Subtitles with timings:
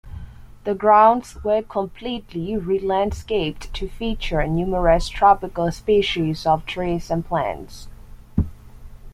[0.63, 7.87] The grounds were completely re-landscaped to feature numerous tropical species of trees and plants.